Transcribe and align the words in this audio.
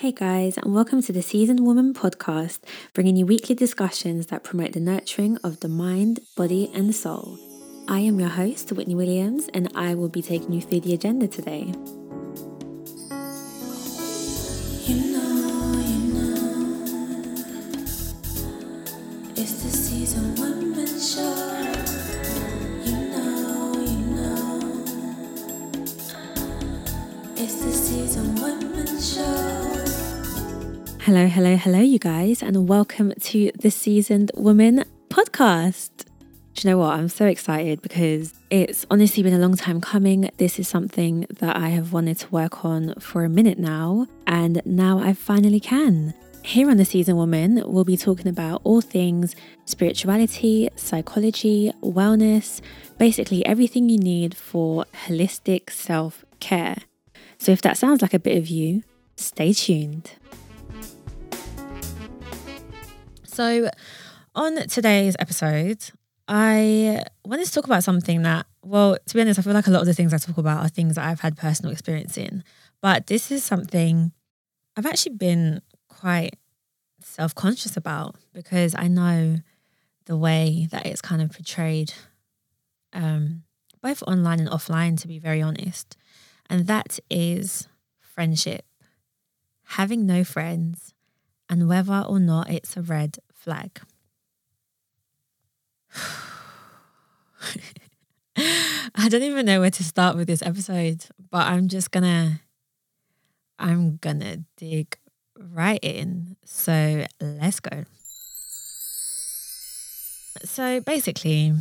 Hey 0.00 0.12
guys, 0.12 0.56
and 0.56 0.72
welcome 0.74 1.02
to 1.02 1.12
the 1.12 1.20
Seasoned 1.20 1.60
Woman 1.60 1.92
podcast, 1.92 2.60
bringing 2.94 3.16
you 3.16 3.26
weekly 3.26 3.54
discussions 3.54 4.28
that 4.28 4.42
promote 4.42 4.72
the 4.72 4.80
nurturing 4.80 5.36
of 5.44 5.60
the 5.60 5.68
mind, 5.68 6.20
body, 6.38 6.70
and 6.72 6.94
soul. 6.94 7.38
I 7.86 7.98
am 7.98 8.18
your 8.18 8.30
host, 8.30 8.72
Whitney 8.72 8.94
Williams, 8.94 9.50
and 9.52 9.70
I 9.74 9.94
will 9.94 10.08
be 10.08 10.22
taking 10.22 10.54
you 10.54 10.62
through 10.62 10.80
the 10.80 10.94
agenda 10.94 11.28
today. 11.28 11.74
You 14.86 14.96
know, 15.12 15.82
you 15.84 15.98
know, 16.14 17.34
it's 19.36 19.62
the 19.62 19.70
Seasoned 19.70 20.38
Woman 20.38 20.98
show. 20.98 21.36
You 22.86 22.96
know, 23.10 23.74
you 23.76 24.06
know, 24.16 24.60
it's 27.36 27.56
the 27.56 27.70
Seasoned 27.70 28.38
Woman 28.40 28.98
show. 28.98 29.89
Hello, 31.12 31.26
hello, 31.26 31.56
hello, 31.56 31.80
you 31.80 31.98
guys, 31.98 32.40
and 32.40 32.68
welcome 32.68 33.12
to 33.18 33.50
the 33.58 33.72
Seasoned 33.72 34.30
Woman 34.36 34.84
podcast. 35.08 35.90
Do 36.54 36.60
you 36.62 36.70
know 36.70 36.78
what? 36.78 36.96
I'm 36.96 37.08
so 37.08 37.26
excited 37.26 37.82
because 37.82 38.32
it's 38.48 38.86
honestly 38.92 39.24
been 39.24 39.34
a 39.34 39.40
long 39.40 39.56
time 39.56 39.80
coming. 39.80 40.30
This 40.36 40.60
is 40.60 40.68
something 40.68 41.26
that 41.40 41.56
I 41.56 41.70
have 41.70 41.92
wanted 41.92 42.18
to 42.18 42.28
work 42.28 42.64
on 42.64 42.94
for 43.00 43.24
a 43.24 43.28
minute 43.28 43.58
now, 43.58 44.06
and 44.28 44.62
now 44.64 45.00
I 45.00 45.14
finally 45.14 45.58
can. 45.58 46.14
Here 46.44 46.70
on 46.70 46.76
The 46.76 46.84
Seasoned 46.84 47.18
Woman, 47.18 47.64
we'll 47.66 47.82
be 47.82 47.96
talking 47.96 48.28
about 48.28 48.60
all 48.62 48.80
things 48.80 49.34
spirituality, 49.64 50.68
psychology, 50.76 51.72
wellness, 51.82 52.60
basically 52.98 53.44
everything 53.44 53.88
you 53.88 53.98
need 53.98 54.36
for 54.36 54.84
holistic 55.08 55.70
self 55.70 56.24
care. 56.38 56.76
So 57.36 57.50
if 57.50 57.60
that 57.62 57.76
sounds 57.76 58.00
like 58.00 58.14
a 58.14 58.20
bit 58.20 58.38
of 58.38 58.46
you, 58.46 58.84
stay 59.16 59.52
tuned. 59.52 60.12
So, 63.40 63.70
on 64.34 64.68
today's 64.68 65.16
episode, 65.18 65.82
I 66.28 67.02
wanted 67.24 67.46
to 67.46 67.52
talk 67.52 67.64
about 67.64 67.82
something 67.82 68.20
that, 68.20 68.44
well, 68.62 68.98
to 69.06 69.14
be 69.14 69.22
honest, 69.22 69.38
I 69.38 69.42
feel 69.42 69.54
like 69.54 69.66
a 69.66 69.70
lot 69.70 69.80
of 69.80 69.86
the 69.86 69.94
things 69.94 70.12
I 70.12 70.18
talk 70.18 70.36
about 70.36 70.62
are 70.62 70.68
things 70.68 70.96
that 70.96 71.06
I've 71.06 71.20
had 71.20 71.38
personal 71.38 71.72
experience 71.72 72.18
in. 72.18 72.44
But 72.82 73.06
this 73.06 73.30
is 73.30 73.42
something 73.42 74.12
I've 74.76 74.84
actually 74.84 75.16
been 75.16 75.62
quite 75.88 76.36
self 77.02 77.34
conscious 77.34 77.78
about 77.78 78.16
because 78.34 78.74
I 78.74 78.88
know 78.88 79.36
the 80.04 80.18
way 80.18 80.68
that 80.70 80.84
it's 80.84 81.00
kind 81.00 81.22
of 81.22 81.32
portrayed, 81.32 81.94
um, 82.92 83.44
both 83.80 84.02
online 84.02 84.40
and 84.40 84.50
offline, 84.50 85.00
to 85.00 85.08
be 85.08 85.18
very 85.18 85.40
honest. 85.40 85.96
And 86.50 86.66
that 86.66 86.98
is 87.08 87.68
friendship. 88.02 88.66
Having 89.64 90.04
no 90.04 90.24
friends 90.24 90.92
and 91.50 91.68
whether 91.68 92.04
or 92.08 92.20
not 92.20 92.48
it's 92.48 92.76
a 92.76 92.82
red 92.82 93.18
flag. 93.40 93.80
I 98.36 99.08
don't 99.08 99.22
even 99.22 99.46
know 99.46 99.60
where 99.60 99.70
to 99.70 99.84
start 99.84 100.16
with 100.16 100.26
this 100.26 100.42
episode, 100.42 101.06
but 101.30 101.46
I'm 101.46 101.68
just 101.68 101.90
gonna 101.90 102.42
I'm 103.58 103.96
gonna 103.96 104.44
dig 104.56 104.96
right 105.38 105.80
in. 105.82 106.36
So 106.44 107.06
let's 107.20 107.60
go. 107.60 107.84
So 110.44 110.80
basically, 110.80 111.54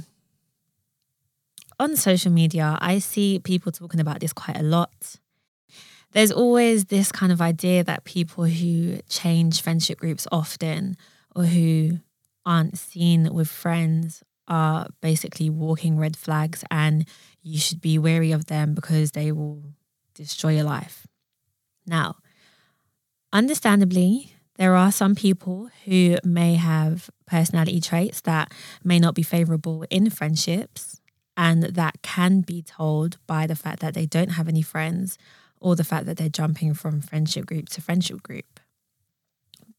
on 1.80 1.95
social 1.95 2.31
media, 2.31 2.77
I 2.81 3.00
see 3.00 3.39
people 3.39 3.72
talking 3.72 4.00
about 4.02 4.19
this 4.19 4.33
quite 4.33 4.57
a 4.57 4.63
lot 4.63 5.17
there's 6.11 6.31
always 6.31 6.85
this 6.85 7.11
kind 7.11 7.31
of 7.31 7.41
idea 7.41 7.83
that 7.83 8.03
people 8.03 8.45
who 8.45 9.00
change 9.09 9.61
friendship 9.61 10.00
groups 10.00 10.27
often 10.31 10.97
or 11.35 11.44
who 11.44 11.99
aren't 12.45 12.77
seen 12.77 13.33
with 13.33 13.47
friends 13.47 14.23
are 14.47 14.88
basically 15.02 15.49
walking 15.49 15.99
red 15.99 16.17
flags 16.17 16.63
and 16.72 17.07
you 17.44 17.59
should 17.59 17.81
be 17.81 18.00
wary 18.00 18.31
of 18.31 18.45
them 18.45 18.73
because 18.73 19.12
they 19.12 19.31
will 19.31 19.63
destroy 20.16 20.53
your 20.53 20.63
life. 20.63 21.06
Now, 21.85 22.18
understandably, 23.31 24.34
there 24.56 24.75
are 24.75 24.91
some 24.91 25.16
people 25.16 25.69
who 25.85 26.18
may 26.23 26.56
have 26.56 27.09
personality 27.25 27.79
traits 27.79 28.22
that 28.22 28.51
may 28.84 29.00
not 29.00 29.16
be 29.16 29.23
favorable 29.23 29.85
in 29.89 30.09
friendships, 30.09 31.00
and 31.38 31.63
that 31.63 32.01
can 32.01 32.41
be 32.41 32.62
told 32.62 33.18
by 33.25 33.47
the 33.47 33.56
fact 33.56 33.79
that 33.79 33.94
they 33.94 34.06
don't 34.06 34.31
have 34.31 34.50
any 34.50 34.62
friends 34.62 35.18
or 35.62 35.78
the 35.78 35.85
fact 35.85 36.06
that 36.06 36.18
they're 36.18 36.28
jumping 36.28 36.73
from 36.73 37.00
friendship 37.00 37.45
group 37.45 37.69
to 37.69 37.81
friendship 37.81 38.22
group. 38.22 38.59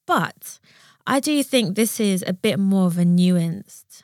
But 0.07 0.59
I 1.07 1.21
do 1.21 1.43
think 1.43 1.75
this 1.75 2.01
is 2.01 2.25
a 2.27 2.33
bit 2.33 2.59
more 2.59 2.87
of 2.87 2.99
a 2.99 3.05
nuanced 3.05 4.03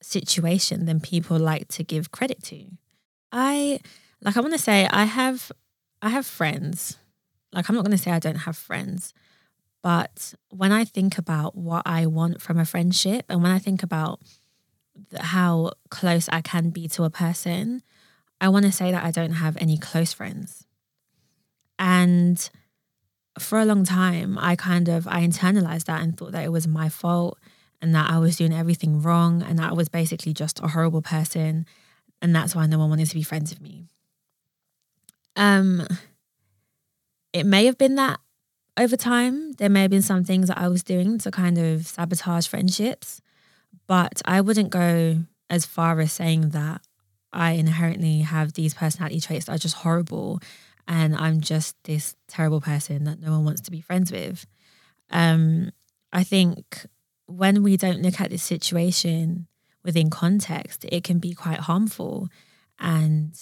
situation 0.00 0.86
than 0.86 1.00
people 1.00 1.38
like 1.38 1.68
to 1.68 1.84
give 1.84 2.12
credit 2.12 2.42
to. 2.44 2.64
I 3.32 3.80
like 4.22 4.36
I 4.36 4.40
want 4.40 4.52
to 4.54 4.58
say 4.58 4.86
I 4.90 5.04
have 5.04 5.52
I 6.02 6.10
have 6.10 6.26
friends. 6.26 6.98
Like 7.52 7.68
I'm 7.68 7.74
not 7.74 7.84
going 7.84 7.96
to 7.96 8.02
say 8.02 8.10
I 8.10 8.18
don't 8.18 8.36
have 8.36 8.56
friends, 8.56 9.14
but 9.82 10.34
when 10.50 10.72
I 10.72 10.84
think 10.84 11.18
about 11.18 11.56
what 11.56 11.82
I 11.86 12.06
want 12.06 12.42
from 12.42 12.58
a 12.58 12.64
friendship 12.64 13.24
and 13.28 13.42
when 13.42 13.52
I 13.52 13.58
think 13.58 13.82
about 13.82 14.20
how 15.18 15.72
close 15.90 16.28
I 16.28 16.40
can 16.40 16.70
be 16.70 16.88
to 16.88 17.04
a 17.04 17.10
person, 17.10 17.82
I 18.40 18.48
want 18.48 18.66
to 18.66 18.72
say 18.72 18.90
that 18.90 19.04
I 19.04 19.10
don't 19.10 19.32
have 19.32 19.56
any 19.56 19.78
close 19.78 20.12
friends. 20.12 20.66
And 21.78 22.50
for 23.40 23.58
a 23.58 23.64
long 23.64 23.84
time, 23.84 24.38
I 24.38 24.56
kind 24.56 24.88
of 24.88 25.06
I 25.06 25.26
internalized 25.26 25.84
that 25.84 26.00
and 26.00 26.16
thought 26.16 26.32
that 26.32 26.44
it 26.44 26.52
was 26.52 26.66
my 26.66 26.88
fault 26.88 27.38
and 27.80 27.94
that 27.94 28.10
I 28.10 28.18
was 28.18 28.36
doing 28.36 28.52
everything 28.52 29.02
wrong 29.02 29.42
and 29.42 29.58
that 29.58 29.70
I 29.70 29.74
was 29.74 29.88
basically 29.88 30.32
just 30.32 30.60
a 30.60 30.68
horrible 30.68 31.02
person 31.02 31.66
and 32.20 32.34
that's 32.34 32.54
why 32.54 32.66
no 32.66 32.78
one 32.78 32.90
wanted 32.90 33.08
to 33.08 33.14
be 33.14 33.22
friends 33.22 33.50
with 33.50 33.60
me. 33.60 33.86
Um 35.36 35.86
it 37.32 37.44
may 37.44 37.66
have 37.66 37.78
been 37.78 37.96
that 37.96 38.20
over 38.78 38.96
time 38.96 39.52
there 39.52 39.68
may 39.68 39.82
have 39.82 39.90
been 39.90 40.02
some 40.02 40.24
things 40.24 40.48
that 40.48 40.58
I 40.58 40.68
was 40.68 40.82
doing 40.82 41.18
to 41.18 41.30
kind 41.30 41.58
of 41.58 41.86
sabotage 41.86 42.46
friendships, 42.46 43.20
but 43.86 44.22
I 44.24 44.40
wouldn't 44.40 44.70
go 44.70 45.24
as 45.50 45.66
far 45.66 46.00
as 46.00 46.12
saying 46.12 46.50
that 46.50 46.80
I 47.32 47.52
inherently 47.52 48.20
have 48.20 48.54
these 48.54 48.74
personality 48.74 49.20
traits 49.20 49.46
that 49.46 49.52
are 49.52 49.58
just 49.58 49.76
horrible 49.76 50.40
and 50.88 51.14
I'm 51.14 51.42
just 51.42 51.76
this 51.84 52.16
terrible 52.26 52.62
person 52.62 53.04
that 53.04 53.20
no 53.20 53.32
one 53.32 53.44
wants 53.44 53.60
to 53.62 53.70
be 53.70 53.82
friends 53.82 54.10
with. 54.10 54.46
Um, 55.10 55.70
I 56.12 56.24
think 56.24 56.86
when 57.26 57.62
we 57.62 57.76
don't 57.76 58.00
look 58.00 58.20
at 58.20 58.30
this 58.30 58.42
situation 58.42 59.46
within 59.84 60.08
context, 60.08 60.86
it 60.88 61.04
can 61.04 61.18
be 61.18 61.34
quite 61.34 61.60
harmful 61.60 62.28
and 62.78 63.38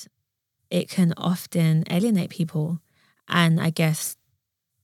it 0.70 0.90
can 0.90 1.14
often 1.16 1.84
alienate 1.88 2.30
people. 2.30 2.80
And 3.28 3.60
I 3.60 3.70
guess 3.70 4.16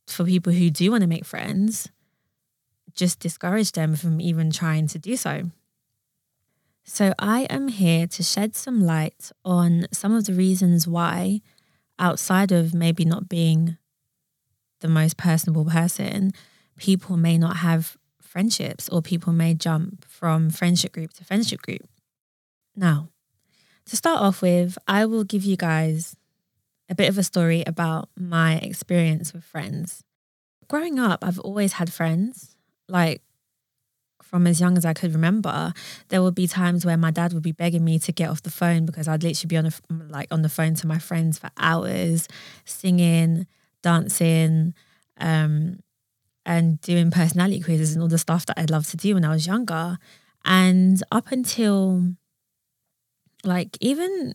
for 0.06 0.24
people 0.24 0.52
who 0.52 0.70
do 0.70 0.92
want 0.92 1.02
to 1.02 1.08
make 1.08 1.24
friends, 1.24 1.88
just 2.94 3.18
discourage 3.18 3.72
them 3.72 3.96
from 3.96 4.20
even 4.20 4.52
trying 4.52 4.86
to 4.88 4.98
do 4.98 5.16
so. 5.16 5.50
So, 6.84 7.14
I 7.18 7.42
am 7.42 7.68
here 7.68 8.08
to 8.08 8.22
shed 8.24 8.56
some 8.56 8.84
light 8.84 9.30
on 9.44 9.86
some 9.92 10.12
of 10.14 10.24
the 10.24 10.32
reasons 10.32 10.86
why, 10.86 11.40
outside 12.02 12.52
of 12.52 12.74
maybe 12.74 13.06
not 13.06 13.28
being 13.28 13.78
the 14.80 14.88
most 14.88 15.16
personable 15.16 15.64
person, 15.64 16.32
people 16.76 17.16
may 17.16 17.38
not 17.38 17.58
have 17.58 17.96
friendships 18.20 18.88
or 18.88 19.00
people 19.00 19.32
may 19.32 19.54
jump 19.54 20.04
from 20.04 20.50
friendship 20.50 20.92
group 20.92 21.12
to 21.14 21.24
friendship 21.24 21.62
group. 21.62 21.88
Now, 22.74 23.08
to 23.86 23.96
start 23.96 24.20
off 24.20 24.42
with, 24.42 24.76
I 24.88 25.06
will 25.06 25.24
give 25.24 25.44
you 25.44 25.56
guys 25.56 26.16
a 26.88 26.94
bit 26.94 27.08
of 27.08 27.16
a 27.16 27.22
story 27.22 27.62
about 27.66 28.08
my 28.18 28.56
experience 28.56 29.32
with 29.32 29.44
friends. 29.44 30.02
Growing 30.68 30.98
up, 30.98 31.24
I've 31.24 31.38
always 31.38 31.74
had 31.74 31.92
friends. 31.92 32.56
Like 32.88 33.22
from 34.32 34.46
as 34.46 34.60
young 34.60 34.78
as 34.78 34.86
I 34.86 34.94
could 34.94 35.12
remember, 35.12 35.74
there 36.08 36.22
would 36.22 36.34
be 36.34 36.46
times 36.46 36.86
where 36.86 36.96
my 36.96 37.10
dad 37.10 37.34
would 37.34 37.42
be 37.42 37.52
begging 37.52 37.84
me 37.84 37.98
to 37.98 38.12
get 38.12 38.30
off 38.30 38.42
the 38.42 38.50
phone 38.50 38.86
because 38.86 39.06
I'd 39.06 39.22
literally 39.22 39.48
be 39.48 39.58
on 39.58 39.66
a, 39.66 39.72
like 40.08 40.32
on 40.32 40.40
the 40.40 40.48
phone 40.48 40.74
to 40.76 40.86
my 40.86 40.98
friends 40.98 41.38
for 41.38 41.50
hours, 41.58 42.28
singing, 42.64 43.46
dancing, 43.82 44.72
um, 45.18 45.80
and 46.46 46.80
doing 46.80 47.10
personality 47.10 47.60
quizzes 47.60 47.92
and 47.92 48.00
all 48.00 48.08
the 48.08 48.16
stuff 48.16 48.46
that 48.46 48.58
I'd 48.58 48.70
love 48.70 48.88
to 48.88 48.96
do 48.96 49.12
when 49.14 49.24
I 49.26 49.28
was 49.28 49.46
younger. 49.46 49.98
And 50.46 51.02
up 51.12 51.30
until 51.30 52.14
like 53.44 53.76
even 53.82 54.34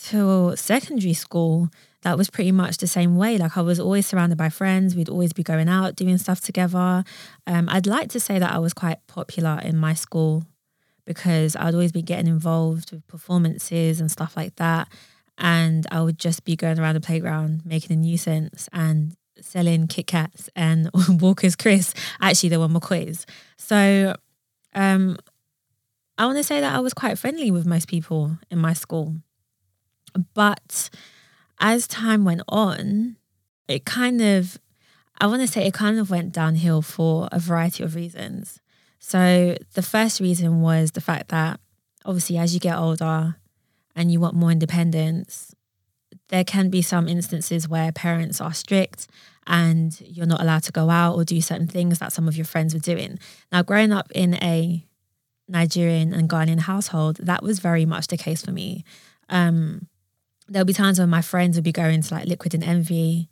till 0.00 0.56
secondary 0.56 1.14
school, 1.14 1.68
that 2.02 2.16
was 2.16 2.30
pretty 2.30 2.52
much 2.52 2.78
the 2.78 2.86
same 2.86 3.16
way. 3.16 3.38
Like 3.38 3.56
I 3.56 3.62
was 3.62 3.80
always 3.80 4.06
surrounded 4.06 4.38
by 4.38 4.48
friends. 4.48 4.94
We'd 4.94 5.08
always 5.08 5.32
be 5.32 5.42
going 5.42 5.68
out, 5.68 5.96
doing 5.96 6.18
stuff 6.18 6.40
together. 6.40 7.04
Um, 7.46 7.68
I'd 7.68 7.86
like 7.86 8.10
to 8.10 8.20
say 8.20 8.38
that 8.38 8.52
I 8.52 8.58
was 8.58 8.74
quite 8.74 8.98
popular 9.06 9.60
in 9.62 9.76
my 9.76 9.94
school 9.94 10.44
because 11.04 11.56
I'd 11.56 11.74
always 11.74 11.92
be 11.92 12.02
getting 12.02 12.26
involved 12.26 12.92
with 12.92 13.06
performances 13.06 14.00
and 14.00 14.10
stuff 14.10 14.36
like 14.36 14.56
that. 14.56 14.88
And 15.38 15.86
I 15.90 16.02
would 16.02 16.18
just 16.18 16.44
be 16.44 16.56
going 16.56 16.78
around 16.78 16.94
the 16.94 17.00
playground 17.00 17.62
making 17.64 17.96
a 17.96 18.00
nuisance. 18.00 18.68
And 18.72 19.16
selling 19.40 19.86
Kit 19.86 20.06
Kats 20.06 20.48
and 20.56 20.90
Walker's 21.20 21.56
crisps. 21.56 22.00
Actually, 22.20 22.50
they 22.50 22.56
were 22.56 22.68
McCoys. 22.68 23.24
So 23.56 24.16
um, 24.74 25.18
I 26.18 26.26
want 26.26 26.38
to 26.38 26.44
say 26.44 26.60
that 26.60 26.74
I 26.74 26.80
was 26.80 26.94
quite 26.94 27.18
friendly 27.18 27.50
with 27.50 27.66
most 27.66 27.88
people 27.88 28.38
in 28.50 28.58
my 28.58 28.72
school. 28.72 29.16
But 30.34 30.90
as 31.58 31.86
time 31.86 32.24
went 32.24 32.42
on, 32.48 33.16
it 33.68 33.84
kind 33.84 34.20
of, 34.20 34.58
I 35.20 35.26
want 35.26 35.42
to 35.42 35.48
say 35.48 35.66
it 35.66 35.74
kind 35.74 35.98
of 35.98 36.10
went 36.10 36.32
downhill 36.32 36.82
for 36.82 37.28
a 37.32 37.38
variety 37.38 37.82
of 37.82 37.94
reasons. 37.94 38.60
So 38.98 39.56
the 39.74 39.82
first 39.82 40.20
reason 40.20 40.60
was 40.60 40.92
the 40.92 41.00
fact 41.00 41.28
that 41.28 41.60
obviously 42.04 42.38
as 42.38 42.54
you 42.54 42.60
get 42.60 42.76
older 42.76 43.36
and 43.94 44.10
you 44.10 44.20
want 44.20 44.34
more 44.34 44.50
independence, 44.50 45.54
there 46.28 46.44
can 46.44 46.70
be 46.70 46.82
some 46.82 47.08
instances 47.08 47.68
where 47.68 47.92
parents 47.92 48.40
are 48.40 48.52
strict 48.52 49.06
and 49.46 50.00
you're 50.00 50.26
not 50.26 50.40
allowed 50.40 50.64
to 50.64 50.72
go 50.72 50.90
out 50.90 51.14
or 51.14 51.24
do 51.24 51.40
certain 51.40 51.68
things 51.68 51.98
that 51.98 52.12
some 52.12 52.26
of 52.26 52.36
your 52.36 52.44
friends 52.44 52.74
were 52.74 52.80
doing. 52.80 53.18
Now, 53.52 53.62
growing 53.62 53.92
up 53.92 54.10
in 54.12 54.34
a 54.34 54.84
Nigerian 55.48 56.12
and 56.12 56.28
Ghanaian 56.28 56.60
household, 56.60 57.18
that 57.22 57.42
was 57.42 57.60
very 57.60 57.86
much 57.86 58.08
the 58.08 58.16
case 58.16 58.44
for 58.44 58.50
me. 58.52 58.84
Um, 59.28 59.86
there'll 60.48 60.66
be 60.66 60.72
times 60.72 60.98
when 60.98 61.10
my 61.10 61.22
friends 61.22 61.56
would 61.56 61.64
be 61.64 61.72
going 61.72 62.02
to 62.02 62.14
like 62.14 62.26
Liquid 62.26 62.54
and 62.54 62.64
Envy 62.64 63.28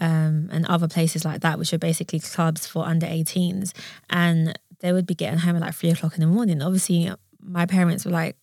um, 0.00 0.48
and 0.52 0.66
other 0.66 0.88
places 0.88 1.24
like 1.24 1.40
that, 1.40 1.58
which 1.58 1.72
are 1.72 1.78
basically 1.78 2.20
clubs 2.20 2.66
for 2.66 2.86
under 2.86 3.06
18s. 3.06 3.72
And 4.10 4.58
they 4.80 4.92
would 4.92 5.06
be 5.06 5.14
getting 5.14 5.40
home 5.40 5.56
at 5.56 5.62
like 5.62 5.74
three 5.74 5.90
o'clock 5.90 6.14
in 6.14 6.20
the 6.20 6.26
morning. 6.26 6.62
Obviously, 6.62 7.10
my 7.40 7.66
parents 7.66 8.04
were 8.04 8.10
like, 8.10 8.36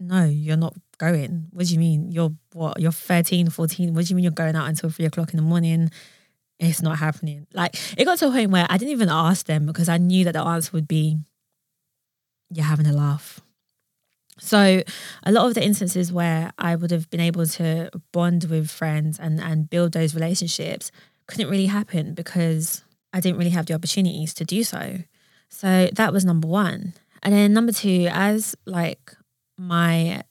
no, 0.00 0.24
you're 0.24 0.56
not 0.56 0.74
going. 0.98 1.48
What 1.52 1.66
do 1.66 1.72
you 1.72 1.78
mean? 1.78 2.10
You're 2.10 2.32
what? 2.52 2.80
You're 2.80 2.92
13, 2.92 3.50
14. 3.50 3.94
What 3.94 4.06
do 4.06 4.10
you 4.10 4.16
mean 4.16 4.22
you're 4.24 4.32
going 4.32 4.54
out 4.54 4.68
until 4.68 4.90
three 4.90 5.06
o'clock 5.06 5.30
in 5.30 5.36
the 5.36 5.42
morning? 5.42 5.90
It's 6.60 6.82
not 6.82 6.98
happening. 6.98 7.46
Like 7.52 7.76
it 7.96 8.04
got 8.04 8.18
to 8.18 8.28
a 8.28 8.30
point 8.30 8.50
where 8.50 8.66
I 8.68 8.78
didn't 8.78 8.92
even 8.92 9.08
ask 9.08 9.46
them 9.46 9.66
because 9.66 9.88
I 9.88 9.96
knew 9.96 10.24
that 10.24 10.32
the 10.32 10.42
answer 10.42 10.70
would 10.72 10.88
be, 10.88 11.18
you're 12.50 12.64
having 12.64 12.86
a 12.86 12.92
laugh. 12.92 13.40
So 14.38 14.82
a 15.24 15.32
lot 15.32 15.46
of 15.46 15.54
the 15.54 15.64
instances 15.64 16.12
where 16.12 16.52
I 16.58 16.76
would 16.76 16.90
have 16.90 17.10
been 17.10 17.20
able 17.20 17.46
to 17.46 17.90
bond 18.12 18.44
with 18.44 18.70
friends 18.70 19.18
and 19.18 19.40
and 19.40 19.68
build 19.68 19.92
those 19.92 20.14
relationships 20.14 20.90
couldn't 21.26 21.50
really 21.50 21.66
happen 21.66 22.14
because 22.14 22.82
I 23.12 23.20
didn't 23.20 23.38
really 23.38 23.50
have 23.50 23.66
the 23.66 23.74
opportunities 23.74 24.34
to 24.34 24.44
do 24.44 24.64
so. 24.64 24.98
So 25.48 25.88
that 25.92 26.12
was 26.12 26.24
number 26.24 26.48
one. 26.48 26.94
And 27.22 27.34
then 27.34 27.52
number 27.52 27.72
two, 27.72 28.08
as 28.10 28.54
like 28.66 29.12
my 29.56 30.22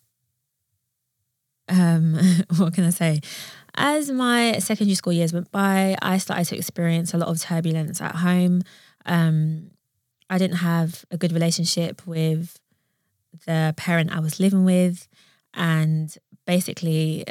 um 1.69 2.17
what 2.57 2.73
can 2.73 2.85
I 2.85 2.91
say? 2.91 3.21
As 3.75 4.09
my 4.09 4.57
secondary 4.57 4.95
school 4.95 5.13
years 5.13 5.33
went 5.33 5.51
by, 5.51 5.95
I 6.01 6.17
started 6.17 6.45
to 6.45 6.57
experience 6.57 7.13
a 7.13 7.17
lot 7.17 7.29
of 7.29 7.39
turbulence 7.39 8.01
at 8.01 8.15
home. 8.15 8.63
Um, 9.05 9.69
I 10.31 10.39
didn't 10.39 10.57
have 10.57 11.05
a 11.11 11.17
good 11.17 11.31
relationship 11.31 12.05
with 12.07 12.59
the 13.45 13.73
parent 13.77 14.15
I 14.15 14.19
was 14.19 14.39
living 14.39 14.65
with. 14.65 15.07
And 15.53 16.15
basically, 16.45 17.25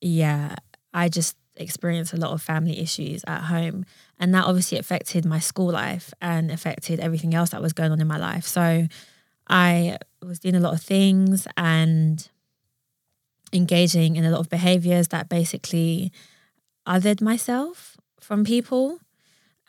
yeah, 0.00 0.56
I 0.92 1.08
just 1.08 1.36
experienced 1.56 2.12
a 2.12 2.16
lot 2.16 2.32
of 2.32 2.42
family 2.42 2.78
issues 2.78 3.24
at 3.26 3.42
home. 3.42 3.84
And 4.18 4.34
that 4.34 4.44
obviously 4.44 4.78
affected 4.78 5.24
my 5.24 5.38
school 5.38 5.70
life 5.70 6.12
and 6.20 6.50
affected 6.50 7.00
everything 7.00 7.34
else 7.34 7.50
that 7.50 7.62
was 7.62 7.72
going 7.72 7.92
on 7.92 8.00
in 8.00 8.06
my 8.06 8.18
life. 8.18 8.46
So 8.46 8.86
I 9.48 9.98
was 10.22 10.38
doing 10.38 10.54
a 10.54 10.60
lot 10.60 10.74
of 10.74 10.82
things 10.82 11.46
and 11.56 12.28
engaging 13.52 14.16
in 14.16 14.24
a 14.24 14.30
lot 14.30 14.40
of 14.40 14.50
behaviors 14.50 15.08
that 15.08 15.28
basically 15.28 16.12
othered 16.86 17.20
myself 17.20 17.96
from 18.20 18.44
people. 18.44 18.98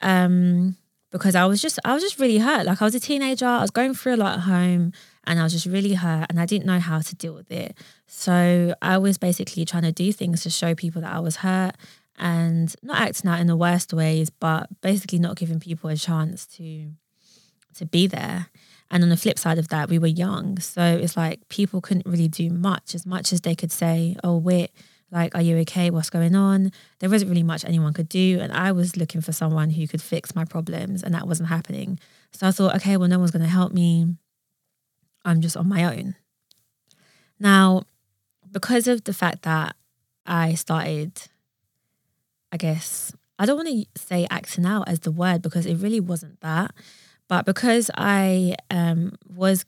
Um, 0.01 0.77
because 1.11 1.35
I 1.35 1.45
was 1.45 1.61
just 1.61 1.79
I 1.83 1.93
was 1.93 2.03
just 2.03 2.19
really 2.19 2.37
hurt. 2.37 2.65
Like 2.65 2.81
I 2.81 2.85
was 2.85 2.95
a 2.95 2.99
teenager, 2.99 3.45
I 3.45 3.61
was 3.61 3.71
going 3.71 3.93
through 3.93 4.15
a 4.15 4.17
lot 4.17 4.37
at 4.37 4.41
home 4.41 4.93
and 5.29 5.39
I 5.39 5.43
was 5.43 5.53
just 5.53 5.67
really 5.67 5.93
hurt 5.93 6.25
and 6.29 6.39
I 6.39 6.47
didn't 6.47 6.65
know 6.65 6.79
how 6.79 6.99
to 6.99 7.15
deal 7.15 7.35
with 7.35 7.51
it. 7.51 7.77
So 8.07 8.73
I 8.81 8.97
was 8.97 9.19
basically 9.19 9.63
trying 9.63 9.83
to 9.83 9.91
do 9.91 10.11
things 10.11 10.41
to 10.43 10.49
show 10.49 10.73
people 10.73 11.03
that 11.03 11.13
I 11.13 11.19
was 11.19 11.37
hurt 11.37 11.75
and 12.17 12.75
not 12.81 12.99
acting 12.99 13.29
out 13.29 13.39
in 13.39 13.45
the 13.45 13.55
worst 13.55 13.93
ways, 13.93 14.31
but 14.31 14.67
basically 14.81 15.19
not 15.19 15.37
giving 15.37 15.59
people 15.59 15.89
a 15.89 15.95
chance 15.95 16.47
to 16.57 16.89
to 17.75 17.85
be 17.85 18.07
there. 18.07 18.47
And 18.89 19.03
on 19.03 19.09
the 19.09 19.15
flip 19.15 19.37
side 19.37 19.59
of 19.59 19.67
that, 19.67 19.87
we 19.87 19.99
were 19.99 20.07
young. 20.07 20.57
So 20.57 20.81
it's 20.81 21.15
like 21.15 21.47
people 21.47 21.79
couldn't 21.79 22.07
really 22.07 22.27
do 22.27 22.49
much 22.49 22.95
as 22.95 23.05
much 23.05 23.31
as 23.31 23.41
they 23.41 23.53
could 23.53 23.71
say, 23.71 24.15
Oh, 24.23 24.35
wait, 24.35 24.71
like, 25.11 25.35
are 25.35 25.41
you 25.41 25.57
okay? 25.59 25.91
What's 25.91 26.09
going 26.09 26.35
on? 26.35 26.71
There 26.99 27.09
wasn't 27.09 27.29
really 27.29 27.43
much 27.43 27.63
anyone 27.63 27.93
could 27.93 28.09
do. 28.09 28.39
And 28.41 28.51
I 28.51 28.71
was 28.71 28.97
looking 28.97 29.21
for 29.21 29.31
someone 29.31 29.69
who 29.69 29.87
could 29.87 30.01
fix 30.01 30.35
my 30.35 30.43
problems, 30.43 31.03
and 31.03 31.13
that 31.13 31.27
wasn't 31.27 31.49
happening. 31.49 31.99
So 32.31 32.47
I 32.47 32.51
thought, 32.51 32.75
okay, 32.77 32.97
well, 32.97 33.07
no 33.07 33.19
one's 33.19 33.31
going 33.31 33.43
to 33.43 33.47
help 33.47 33.71
me. 33.71 34.15
I'm 35.25 35.41
just 35.41 35.57
on 35.57 35.67
my 35.67 35.83
own. 35.83 36.15
Now, 37.39 37.83
because 38.51 38.87
of 38.87 39.03
the 39.03 39.13
fact 39.13 39.43
that 39.43 39.75
I 40.25 40.53
started, 40.55 41.13
I 42.51 42.57
guess, 42.57 43.13
I 43.37 43.45
don't 43.45 43.57
want 43.57 43.69
to 43.69 44.01
say 44.01 44.27
acting 44.29 44.65
out 44.65 44.89
as 44.89 44.99
the 44.99 45.11
word 45.11 45.41
because 45.41 45.65
it 45.65 45.75
really 45.75 45.99
wasn't 45.99 46.41
that. 46.41 46.73
But 47.27 47.45
because 47.45 47.91
I 47.95 48.55
um, 48.71 49.13
was 49.27 49.65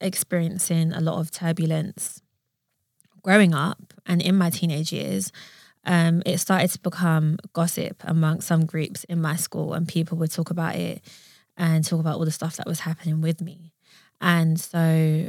experiencing 0.00 0.92
a 0.92 1.00
lot 1.00 1.20
of 1.20 1.30
turbulence 1.30 2.22
growing 3.22 3.54
up 3.54 3.92
and 4.06 4.22
in 4.22 4.36
my 4.36 4.50
teenage 4.50 4.92
years, 4.92 5.30
um, 5.84 6.22
it 6.26 6.38
started 6.38 6.70
to 6.70 6.80
become 6.80 7.38
gossip 7.52 8.02
among 8.04 8.40
some 8.40 8.66
groups 8.66 9.04
in 9.04 9.20
my 9.20 9.36
school, 9.36 9.72
and 9.72 9.88
people 9.88 10.18
would 10.18 10.30
talk 10.30 10.50
about 10.50 10.76
it 10.76 11.02
and 11.56 11.84
talk 11.84 12.00
about 12.00 12.16
all 12.16 12.24
the 12.24 12.30
stuff 12.30 12.56
that 12.56 12.66
was 12.66 12.80
happening 12.80 13.20
with 13.20 13.40
me. 13.40 13.72
And 14.20 14.60
so 14.60 15.28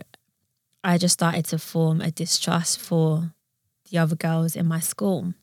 I 0.84 0.98
just 0.98 1.14
started 1.14 1.46
to 1.46 1.60
form 1.60 2.02
a 2.02 2.12
distrust 2.12 2.80
for 2.80 3.34
the 3.90 3.98
other 3.98 4.16
girls 4.16 4.56
in 4.56 4.66
my 4.68 4.80
school. 4.80 5.34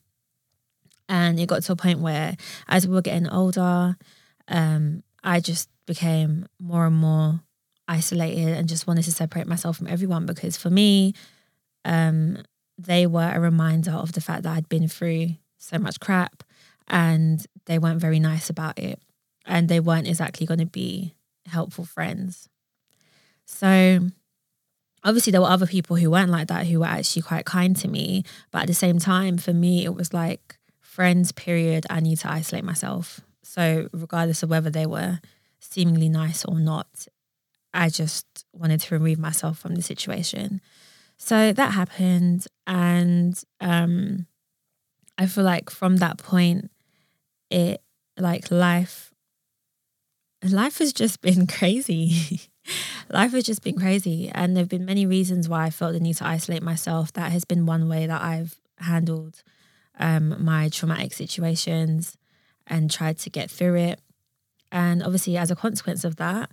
And 1.08 1.40
it 1.40 1.48
got 1.48 1.62
to 1.62 1.72
a 1.72 1.76
point 1.76 2.00
where, 2.00 2.36
as 2.68 2.86
we 2.86 2.94
were 2.94 3.02
getting 3.02 3.28
older, 3.28 3.96
um, 4.48 5.02
I 5.24 5.40
just 5.40 5.68
became 5.86 6.46
more 6.60 6.86
and 6.86 6.96
more 6.96 7.40
isolated 7.86 8.48
and 8.48 8.68
just 8.68 8.86
wanted 8.86 9.04
to 9.04 9.12
separate 9.12 9.46
myself 9.46 9.78
from 9.78 9.86
everyone 9.86 10.26
because 10.26 10.56
for 10.58 10.68
me, 10.68 11.14
um, 11.84 12.42
they 12.76 13.06
were 13.06 13.32
a 13.34 13.40
reminder 13.40 13.92
of 13.92 14.12
the 14.12 14.20
fact 14.20 14.42
that 14.42 14.54
I'd 14.54 14.68
been 14.68 14.88
through 14.88 15.30
so 15.56 15.78
much 15.78 15.98
crap 15.98 16.42
and 16.86 17.44
they 17.64 17.78
weren't 17.78 18.00
very 18.00 18.20
nice 18.20 18.50
about 18.50 18.78
it. 18.78 19.00
And 19.46 19.68
they 19.68 19.80
weren't 19.80 20.06
exactly 20.06 20.46
going 20.46 20.60
to 20.60 20.66
be 20.66 21.14
helpful 21.46 21.86
friends. 21.86 22.48
So, 23.50 24.00
obviously, 25.02 25.30
there 25.30 25.40
were 25.40 25.48
other 25.48 25.66
people 25.66 25.96
who 25.96 26.10
weren't 26.10 26.30
like 26.30 26.48
that, 26.48 26.66
who 26.66 26.80
were 26.80 26.86
actually 26.86 27.22
quite 27.22 27.46
kind 27.46 27.74
to 27.76 27.88
me. 27.88 28.24
But 28.52 28.62
at 28.62 28.66
the 28.68 28.74
same 28.74 28.98
time, 28.98 29.38
for 29.38 29.54
me, 29.54 29.84
it 29.84 29.94
was 29.94 30.12
like, 30.12 30.58
friends, 30.80 31.32
period, 31.32 31.86
I 31.88 32.00
need 32.00 32.18
to 32.18 32.30
isolate 32.30 32.64
myself. 32.64 33.20
So, 33.42 33.88
regardless 33.92 34.42
of 34.42 34.50
whether 34.50 34.70
they 34.70 34.86
were 34.86 35.20
seemingly 35.60 36.08
nice 36.08 36.44
or 36.44 36.60
not, 36.60 37.08
I 37.72 37.88
just 37.88 38.26
wanted 38.52 38.80
to 38.80 38.94
remove 38.94 39.18
myself 39.18 39.58
from 39.58 39.74
the 39.74 39.82
situation. 39.82 40.60
So 41.16 41.52
that 41.52 41.72
happened. 41.72 42.46
And 42.66 43.40
um, 43.60 44.26
I 45.16 45.26
feel 45.26 45.44
like 45.44 45.70
from 45.70 45.96
that 45.96 46.18
point, 46.18 46.70
it 47.50 47.82
like 48.16 48.50
life, 48.50 49.12
life 50.42 50.78
has 50.78 50.92
just 50.92 51.20
been 51.20 51.46
crazy. 51.58 52.40
life 53.10 53.32
has 53.32 53.44
just 53.44 53.62
been 53.62 53.78
crazy. 53.78 54.30
And 54.34 54.56
there 54.56 54.62
have 54.62 54.68
been 54.68 54.84
many 54.84 55.06
reasons 55.06 55.48
why 55.48 55.64
I 55.64 55.70
felt 55.70 55.92
the 55.92 56.00
need 56.00 56.16
to 56.16 56.26
isolate 56.26 56.62
myself. 56.62 57.12
That 57.12 57.32
has 57.32 57.44
been 57.44 57.66
one 57.66 57.88
way 57.88 58.06
that 58.06 58.22
I've 58.22 58.56
handled 58.78 59.42
um, 59.98 60.42
my 60.44 60.68
traumatic 60.68 61.12
situations 61.12 62.16
and 62.66 62.90
tried 62.90 63.18
to 63.18 63.30
get 63.30 63.50
through 63.50 63.76
it. 63.76 64.00
And 64.70 65.02
obviously, 65.02 65.36
as 65.36 65.50
a 65.50 65.56
consequence 65.56 66.04
of 66.04 66.16
that, 66.16 66.50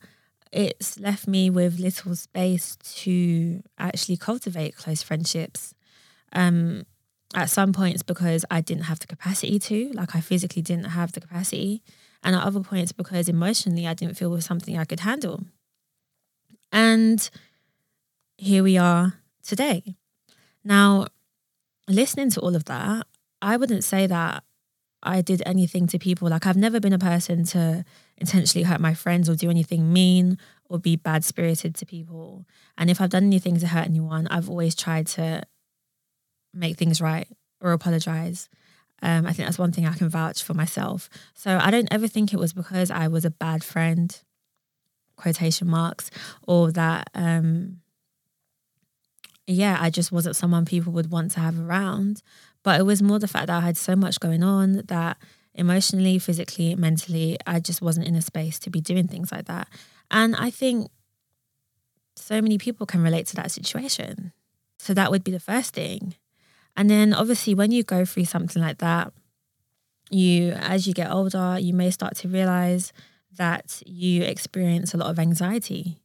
it's 0.51 0.99
left 0.99 1.27
me 1.27 1.49
with 1.49 1.79
little 1.79 2.15
space 2.15 2.77
to 2.95 3.61
actually 3.77 4.17
cultivate 4.17 4.77
close 4.77 5.03
friendships. 5.03 5.73
Um, 6.31 6.85
at 7.33 7.49
some 7.49 7.73
points, 7.73 8.01
because 8.03 8.45
I 8.49 8.61
didn't 8.61 8.83
have 8.83 8.99
the 8.99 9.07
capacity 9.07 9.59
to, 9.59 9.91
like 9.93 10.15
I 10.15 10.21
physically 10.21 10.61
didn't 10.61 10.85
have 10.85 11.11
the 11.11 11.19
capacity, 11.19 11.83
and 12.23 12.35
at 12.35 12.41
other 12.41 12.61
points, 12.61 12.91
because 12.93 13.27
emotionally 13.27 13.85
I 13.85 13.93
didn't 13.93 14.17
feel 14.17 14.29
was 14.29 14.45
something 14.45 14.77
I 14.77 14.85
could 14.85 15.01
handle. 15.01 15.43
And 16.75 17.29
here 18.37 18.61
we 18.61 18.77
are 18.77 19.13
today. 19.41 19.95
Now, 20.61 21.07
listening 21.87 22.29
to 22.31 22.41
all 22.41 22.53
of 22.53 22.65
that, 22.65 23.07
I 23.41 23.55
wouldn't 23.55 23.85
say 23.85 24.07
that 24.07 24.43
I 25.01 25.21
did 25.21 25.41
anything 25.45 25.87
to 25.87 25.97
people. 25.97 26.27
Like 26.27 26.45
I've 26.45 26.57
never 26.57 26.81
been 26.81 26.91
a 26.91 26.99
person 26.99 27.45
to 27.45 27.85
intentionally 28.17 28.65
hurt 28.65 28.81
my 28.81 28.93
friends 28.93 29.29
or 29.29 29.35
do 29.35 29.49
anything 29.49 29.93
mean 29.93 30.37
or 30.65 30.77
be 30.77 30.97
bad 30.97 31.23
spirited 31.23 31.75
to 31.75 31.85
people. 31.85 32.45
And 32.77 32.89
if 32.89 32.99
I've 32.99 33.11
done 33.11 33.23
anything 33.23 33.57
to 33.59 33.67
hurt 33.67 33.85
anyone, 33.85 34.27
I've 34.27 34.49
always 34.49 34.75
tried 34.75 35.07
to 35.07 35.43
make 36.53 36.75
things 36.75 36.99
right 36.99 37.29
or 37.61 37.71
apologize. 37.71 38.49
Um, 39.01 39.25
I 39.25 39.31
think 39.31 39.47
that's 39.47 39.57
one 39.57 39.71
thing 39.71 39.85
I 39.85 39.93
can 39.93 40.09
vouch 40.09 40.43
for 40.43 40.53
myself. 40.53 41.09
So 41.35 41.57
I 41.57 41.71
don't 41.71 41.87
ever 41.89 42.09
think 42.09 42.33
it 42.33 42.39
was 42.39 42.51
because 42.51 42.91
I 42.91 43.07
was 43.07 43.23
a 43.23 43.31
bad 43.31 43.63
friend, 43.63 44.21
quotation 45.15 45.67
marks, 45.67 46.11
or 46.47 46.71
that, 46.71 47.09
um, 47.13 47.81
yeah, 49.47 49.77
I 49.79 49.89
just 49.89 50.11
wasn't 50.11 50.35
someone 50.35 50.65
people 50.65 50.91
would 50.93 51.11
want 51.11 51.31
to 51.31 51.39
have 51.39 51.59
around. 51.59 52.21
But 52.63 52.79
it 52.79 52.83
was 52.83 53.03
more 53.03 53.19
the 53.19 53.27
fact 53.27 53.47
that 53.47 53.57
I 53.57 53.65
had 53.65 53.77
so 53.77 53.95
much 53.95 54.19
going 54.19 54.43
on 54.43 54.81
that 54.87 55.17
emotionally, 55.53 56.19
physically, 56.19 56.75
mentally, 56.75 57.37
I 57.45 57.59
just 57.59 57.81
wasn't 57.81 58.07
in 58.07 58.15
a 58.15 58.21
space 58.21 58.59
to 58.59 58.69
be 58.69 58.81
doing 58.81 59.07
things 59.07 59.31
like 59.31 59.45
that. 59.45 59.67
And 60.11 60.35
I 60.35 60.49
think 60.49 60.89
so 62.15 62.41
many 62.41 62.57
people 62.57 62.85
can 62.85 63.01
relate 63.01 63.27
to 63.27 63.35
that 63.35 63.51
situation. 63.51 64.33
So 64.79 64.93
that 64.93 65.11
would 65.11 65.23
be 65.23 65.31
the 65.31 65.39
first 65.39 65.73
thing. 65.73 66.15
And 66.75 66.89
then 66.89 67.13
obviously 67.13 67.55
when 67.55 67.71
you 67.71 67.83
go 67.83 68.05
through 68.05 68.25
something 68.25 68.61
like 68.61 68.79
that, 68.79 69.13
you 70.09 70.51
as 70.51 70.87
you 70.87 70.93
get 70.93 71.11
older, 71.11 71.57
you 71.59 71.73
may 71.73 71.89
start 71.89 72.15
to 72.17 72.27
realize 72.27 72.93
that 73.37 73.81
you 73.85 74.23
experience 74.23 74.93
a 74.93 74.97
lot 74.97 75.09
of 75.09 75.19
anxiety 75.19 75.99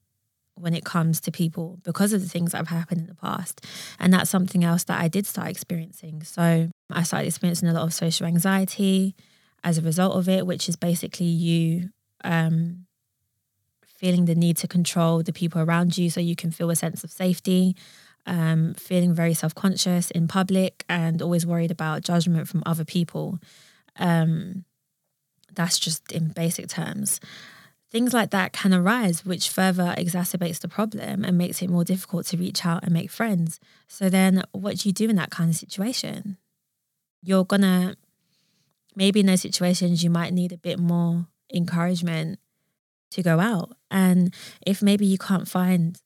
when 0.54 0.74
it 0.74 0.84
comes 0.84 1.20
to 1.22 1.30
people 1.30 1.78
because 1.82 2.12
of 2.12 2.20
the 2.20 2.28
things 2.28 2.52
that 2.52 2.58
have 2.58 2.68
happened 2.68 3.00
in 3.00 3.06
the 3.06 3.14
past. 3.14 3.64
And 3.98 4.12
that's 4.12 4.30
something 4.30 4.62
else 4.62 4.84
that 4.84 5.00
I 5.00 5.08
did 5.08 5.26
start 5.26 5.48
experiencing. 5.48 6.22
So 6.22 6.68
I 6.90 7.02
started 7.02 7.26
experiencing 7.26 7.68
a 7.68 7.72
lot 7.72 7.84
of 7.84 7.94
social 7.94 8.26
anxiety 8.26 9.14
as 9.64 9.78
a 9.78 9.82
result 9.82 10.16
of 10.16 10.28
it, 10.28 10.46
which 10.46 10.68
is 10.68 10.76
basically 10.76 11.26
you 11.26 11.90
um, 12.24 12.86
feeling 13.86 14.24
the 14.24 14.34
need 14.34 14.56
to 14.58 14.68
control 14.68 15.22
the 15.22 15.32
people 15.32 15.60
around 15.60 15.96
you 15.96 16.10
so 16.10 16.20
you 16.20 16.36
can 16.36 16.50
feel 16.50 16.70
a 16.70 16.76
sense 16.76 17.04
of 17.04 17.10
safety, 17.10 17.76
um, 18.26 18.74
feeling 18.74 19.14
very 19.14 19.34
self 19.34 19.54
conscious 19.54 20.10
in 20.10 20.28
public, 20.28 20.84
and 20.88 21.20
always 21.22 21.46
worried 21.46 21.70
about 21.70 22.02
judgment 22.02 22.48
from 22.48 22.62
other 22.66 22.84
people. 22.84 23.38
Um, 23.98 24.64
that's 25.54 25.78
just 25.78 26.10
in 26.12 26.28
basic 26.28 26.68
terms. 26.68 27.20
Things 27.90 28.14
like 28.14 28.30
that 28.30 28.52
can 28.52 28.72
arise, 28.72 29.24
which 29.24 29.48
further 29.48 29.94
exacerbates 29.98 30.60
the 30.60 30.68
problem 30.68 31.24
and 31.24 31.36
makes 31.36 31.60
it 31.60 31.68
more 31.68 31.82
difficult 31.84 32.26
to 32.26 32.36
reach 32.36 32.64
out 32.64 32.84
and 32.84 32.92
make 32.92 33.10
friends. 33.10 33.58
So, 33.88 34.08
then 34.08 34.44
what 34.52 34.78
do 34.78 34.88
you 34.88 34.92
do 34.92 35.08
in 35.08 35.16
that 35.16 35.30
kind 35.30 35.50
of 35.50 35.56
situation? 35.56 36.36
You're 37.22 37.44
gonna, 37.44 37.96
maybe 38.94 39.20
in 39.20 39.26
those 39.26 39.42
situations, 39.42 40.04
you 40.04 40.10
might 40.10 40.32
need 40.32 40.52
a 40.52 40.56
bit 40.56 40.78
more 40.78 41.26
encouragement 41.52 42.38
to 43.10 43.22
go 43.22 43.40
out. 43.40 43.76
And 43.90 44.32
if 44.64 44.82
maybe 44.82 45.04
you 45.04 45.18
can't 45.18 45.48
find 45.48 45.98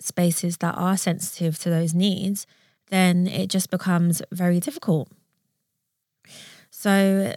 spaces 0.00 0.58
that 0.58 0.76
are 0.76 0.96
sensitive 0.96 1.58
to 1.60 1.70
those 1.70 1.94
needs, 1.94 2.46
then 2.88 3.26
it 3.26 3.48
just 3.48 3.70
becomes 3.70 4.20
very 4.30 4.60
difficult. 4.60 5.08
So, 6.70 7.34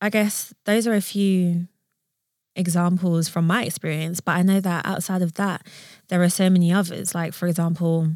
I 0.00 0.10
guess 0.10 0.54
those 0.64 0.86
are 0.86 0.94
a 0.94 1.00
few 1.00 1.68
examples 2.56 3.28
from 3.28 3.46
my 3.46 3.64
experience, 3.64 4.20
but 4.20 4.36
I 4.36 4.42
know 4.42 4.60
that 4.60 4.86
outside 4.86 5.22
of 5.22 5.34
that, 5.34 5.66
there 6.08 6.22
are 6.22 6.28
so 6.28 6.50
many 6.50 6.72
others. 6.72 7.14
Like, 7.14 7.32
for 7.32 7.46
example, 7.46 8.08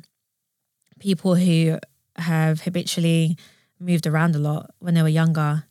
people 0.98 1.34
who 1.34 1.78
have 2.16 2.62
habitually 2.62 3.36
moved 3.78 4.06
around 4.06 4.34
a 4.34 4.38
lot 4.38 4.70
when 4.78 4.94
they 4.94 5.02
were 5.02 5.08
younger 5.08 5.64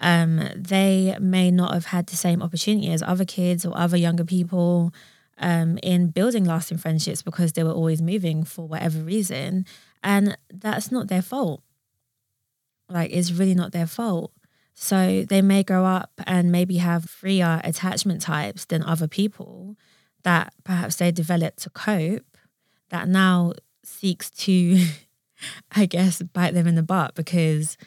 um, 0.00 0.48
they 0.54 1.16
may 1.20 1.50
not 1.50 1.72
have 1.72 1.86
had 1.86 2.06
the 2.06 2.16
same 2.16 2.42
opportunity 2.42 2.90
as 2.90 3.02
other 3.02 3.24
kids 3.24 3.64
or 3.64 3.76
other 3.76 3.96
younger 3.96 4.24
people 4.24 4.92
um, 5.38 5.78
in 5.82 6.08
building 6.08 6.44
lasting 6.44 6.78
friendships 6.78 7.22
because 7.22 7.52
they 7.52 7.64
were 7.64 7.72
always 7.72 8.02
moving 8.02 8.44
for 8.44 8.66
whatever 8.66 8.98
reason. 8.98 9.64
And 10.02 10.36
that's 10.52 10.92
not 10.92 11.08
their 11.08 11.22
fault. 11.22 11.62
Like, 12.88 13.10
it's 13.12 13.32
really 13.32 13.54
not 13.54 13.72
their 13.72 13.86
fault. 13.86 14.32
So 14.78 15.24
they 15.26 15.40
may 15.40 15.62
grow 15.62 15.86
up 15.86 16.12
and 16.26 16.52
maybe 16.52 16.76
have 16.76 17.08
freer 17.08 17.62
attachment 17.64 18.20
types 18.20 18.66
than 18.66 18.82
other 18.82 19.08
people 19.08 19.74
that 20.22 20.52
perhaps 20.64 20.96
they 20.96 21.10
developed 21.10 21.62
to 21.62 21.70
cope 21.70 22.36
that 22.90 23.08
now 23.08 23.54
seeks 23.82 24.30
to, 24.30 24.84
I 25.74 25.86
guess, 25.86 26.20
bite 26.20 26.52
them 26.52 26.66
in 26.66 26.74
the 26.74 26.82
butt 26.82 27.14
because 27.14 27.78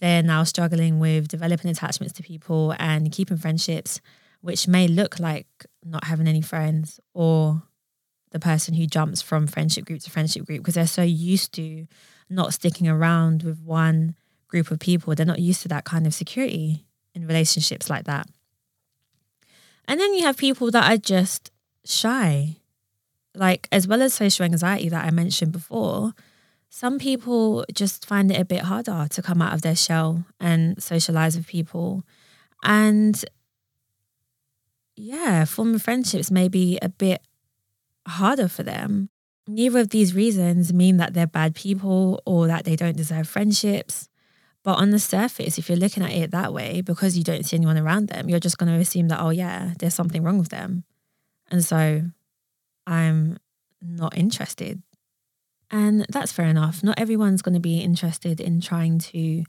they're 0.00 0.24
now 0.24 0.42
struggling 0.42 0.98
with 0.98 1.28
developing 1.28 1.70
attachments 1.70 2.12
to 2.14 2.22
people 2.24 2.74
and 2.80 3.12
keeping 3.12 3.36
friendships, 3.36 4.00
which 4.40 4.66
may 4.66 4.88
look 4.88 5.20
like 5.20 5.46
not 5.84 6.04
having 6.04 6.26
any 6.26 6.42
friends 6.42 6.98
or 7.14 7.62
the 8.32 8.40
person 8.40 8.74
who 8.74 8.86
jumps 8.86 9.22
from 9.22 9.46
friendship 9.46 9.84
group 9.84 10.00
to 10.00 10.10
friendship 10.10 10.44
group 10.46 10.58
because 10.58 10.74
they're 10.74 10.86
so 10.88 11.02
used 11.02 11.52
to 11.52 11.86
not 12.28 12.52
sticking 12.52 12.88
around 12.88 13.44
with 13.44 13.60
one 13.60 14.16
group 14.54 14.70
of 14.70 14.78
people. 14.78 15.12
They're 15.16 15.26
not 15.26 15.40
used 15.40 15.62
to 15.62 15.68
that 15.68 15.84
kind 15.84 16.06
of 16.06 16.14
security 16.14 16.86
in 17.12 17.26
relationships 17.26 17.90
like 17.90 18.04
that. 18.04 18.28
And 19.88 19.98
then 19.98 20.14
you 20.14 20.22
have 20.22 20.36
people 20.36 20.70
that 20.70 20.88
are 20.88 20.96
just 20.96 21.50
shy. 21.84 22.58
Like, 23.34 23.66
as 23.72 23.88
well 23.88 24.00
as 24.00 24.14
social 24.14 24.44
anxiety 24.44 24.88
that 24.90 25.04
I 25.04 25.10
mentioned 25.10 25.50
before, 25.50 26.12
some 26.70 27.00
people 27.00 27.64
just 27.74 28.06
find 28.06 28.30
it 28.30 28.40
a 28.40 28.44
bit 28.44 28.62
harder 28.62 29.08
to 29.10 29.22
come 29.22 29.42
out 29.42 29.54
of 29.54 29.62
their 29.62 29.74
shell 29.74 30.24
and 30.38 30.80
socialize 30.80 31.36
with 31.36 31.48
people. 31.48 32.04
And 32.62 33.24
yeah, 34.94 35.44
forming 35.46 35.80
friendships 35.80 36.30
may 36.30 36.46
be 36.46 36.78
a 36.80 36.88
bit 36.88 37.22
harder 38.06 38.46
for 38.46 38.62
them. 38.62 39.08
Neither 39.48 39.80
of 39.80 39.90
these 39.90 40.14
reasons 40.14 40.72
mean 40.72 40.98
that 40.98 41.12
they're 41.12 41.26
bad 41.26 41.56
people 41.56 42.22
or 42.24 42.46
that 42.46 42.64
they 42.64 42.76
don't 42.76 42.96
deserve 42.96 43.28
friendships. 43.28 44.08
But 44.64 44.78
on 44.78 44.90
the 44.90 44.98
surface, 44.98 45.58
if 45.58 45.68
you're 45.68 45.78
looking 45.78 46.02
at 46.02 46.10
it 46.10 46.30
that 46.32 46.52
way, 46.52 46.80
because 46.80 47.16
you 47.16 47.22
don't 47.22 47.44
see 47.44 47.56
anyone 47.56 47.78
around 47.78 48.08
them, 48.08 48.28
you're 48.28 48.40
just 48.40 48.58
going 48.58 48.72
to 48.72 48.80
assume 48.80 49.08
that, 49.08 49.20
oh, 49.20 49.30
yeah, 49.30 49.74
there's 49.78 49.94
something 49.94 50.22
wrong 50.22 50.38
with 50.38 50.48
them. 50.48 50.84
And 51.50 51.62
so 51.62 52.02
I'm 52.86 53.38
not 53.82 54.16
interested 54.16 54.82
and 55.74 56.06
that's 56.08 56.30
fair 56.30 56.46
enough. 56.46 56.84
Not 56.84 57.00
everyone's 57.00 57.42
going 57.42 57.54
to 57.54 57.60
be 57.60 57.80
interested 57.80 58.40
in 58.40 58.60
trying 58.60 59.00
to 59.00 59.44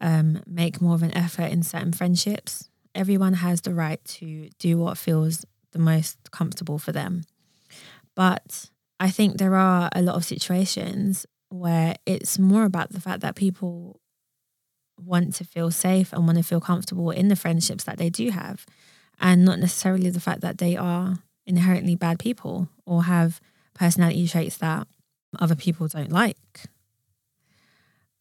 um, 0.00 0.42
make 0.44 0.80
more 0.80 0.96
of 0.96 1.04
an 1.04 1.16
effort 1.16 1.52
in 1.52 1.62
certain 1.62 1.92
friendships. 1.92 2.68
Everyone 2.92 3.34
has 3.34 3.60
the 3.60 3.72
right 3.72 4.04
to 4.04 4.48
do 4.58 4.78
what 4.78 4.98
feels 4.98 5.44
the 5.70 5.78
most 5.78 6.18
comfortable 6.32 6.78
for 6.80 6.90
them. 6.90 7.22
But 8.16 8.68
I 8.98 9.10
think 9.10 9.38
there 9.38 9.54
are 9.54 9.88
a 9.94 10.02
lot 10.02 10.16
of 10.16 10.24
situations 10.24 11.24
where 11.50 11.94
it's 12.04 12.36
more 12.36 12.64
about 12.64 12.90
the 12.90 13.00
fact 13.00 13.20
that 13.20 13.36
people 13.36 13.99
want 15.04 15.34
to 15.36 15.44
feel 15.44 15.70
safe 15.70 16.12
and 16.12 16.26
want 16.26 16.38
to 16.38 16.44
feel 16.44 16.60
comfortable 16.60 17.10
in 17.10 17.28
the 17.28 17.36
friendships 17.36 17.84
that 17.84 17.98
they 17.98 18.10
do 18.10 18.30
have, 18.30 18.66
and 19.20 19.44
not 19.44 19.58
necessarily 19.58 20.10
the 20.10 20.20
fact 20.20 20.40
that 20.40 20.58
they 20.58 20.76
are 20.76 21.18
inherently 21.46 21.94
bad 21.94 22.18
people 22.18 22.68
or 22.86 23.04
have 23.04 23.40
personality 23.74 24.26
traits 24.28 24.58
that 24.58 24.86
other 25.38 25.56
people 25.56 25.88
don't 25.88 26.12
like. 26.12 26.66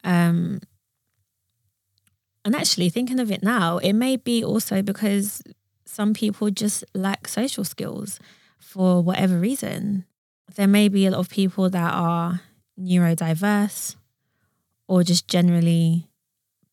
Um, 0.04 0.62
and 2.46 2.56
actually, 2.56 2.90
thinking 2.90 3.20
of 3.20 3.32
it 3.32 3.44
now, 3.44 3.78
it 3.78 3.94
may 3.94 4.16
be 4.16 4.44
also 4.44 4.82
because 4.82 5.42
some 5.86 6.14
people 6.14 6.50
just 6.50 6.84
lack 6.94 7.28
social 7.28 7.64
skills 7.64 8.20
for 8.60 9.02
whatever 9.02 9.40
reason. 9.40 10.06
There 10.56 10.68
may 10.68 10.88
be 10.88 11.06
a 11.06 11.12
lot 11.12 11.20
of 11.20 11.30
people 11.30 11.70
that 11.70 11.94
are 11.94 12.42
neurodiverse 12.80 13.96
or 14.88 15.04
just 15.04 15.28
generally 15.28 16.09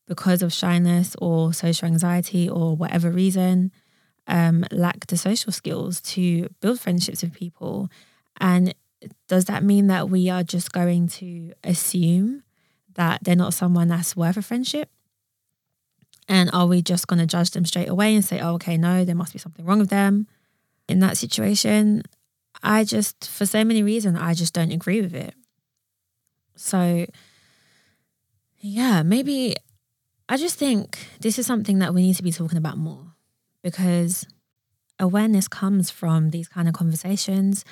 because 0.07 0.41
of 0.41 0.53
shyness 0.53 1.15
or 1.21 1.53
social 1.53 1.87
anxiety 1.87 2.49
or 2.49 2.75
whatever 2.75 3.11
reason 3.11 3.71
um, 4.27 4.65
lack 4.71 5.07
the 5.07 5.17
social 5.17 5.51
skills 5.51 6.01
to 6.01 6.49
build 6.59 6.79
friendships 6.79 7.21
with 7.21 7.33
people. 7.33 7.89
And 8.39 8.73
does 9.27 9.45
that 9.45 9.63
mean 9.63 9.87
that 9.87 10.09
we 10.09 10.29
are 10.29 10.43
just 10.43 10.71
going 10.71 11.07
to 11.09 11.53
assume 11.63 12.43
that 12.95 13.23
they're 13.23 13.35
not 13.35 13.53
someone 13.53 13.87
that's 13.87 14.15
worth 14.15 14.37
a 14.37 14.41
friendship? 14.41 14.89
And 16.27 16.49
are 16.51 16.67
we 16.67 16.81
just 16.81 17.07
going 17.07 17.19
to 17.19 17.25
judge 17.25 17.51
them 17.51 17.63
straight 17.65 17.87
away 17.87 18.13
and 18.13 18.23
say, 18.23 18.39
oh, 18.41 18.55
okay, 18.55 18.77
no, 18.77 19.05
there 19.05 19.15
must 19.15 19.33
be 19.33 19.39
something 19.39 19.65
wrong 19.65 19.79
with 19.79 19.89
them 19.89 20.27
in 20.89 20.99
that 20.99 21.17
situation? 21.17 22.03
I 22.61 22.83
just, 22.83 23.29
for 23.29 23.45
so 23.45 23.63
many 23.63 23.81
reasons, 23.81 24.17
I 24.19 24.33
just 24.33 24.53
don't 24.53 24.71
agree 24.71 24.99
with 24.99 25.13
it. 25.13 25.33
So, 26.55 27.05
yeah, 28.59 29.03
maybe 29.03 29.55
I 30.29 30.35
just 30.35 30.59
think 30.59 31.07
this 31.21 31.39
is 31.39 31.45
something 31.45 31.79
that 31.79 31.93
we 31.93 32.01
need 32.01 32.15
to 32.17 32.23
be 32.23 32.33
talking 32.33 32.57
about 32.57 32.77
more 32.77 33.13
because 33.63 34.27
awareness 34.99 35.47
comes 35.47 35.89
from 35.89 36.31
these 36.31 36.49
kind 36.49 36.67
of 36.67 36.73
conversations 36.73 37.63